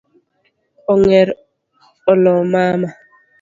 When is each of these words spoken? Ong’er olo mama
Ong’er 0.93 1.27
olo 2.11 2.33
mama 2.51 2.89